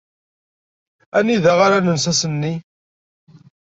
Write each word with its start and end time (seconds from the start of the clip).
Anida 1.17 1.53
ara 1.65 1.77
nens 1.85 2.05
ass-nni? 2.11 2.53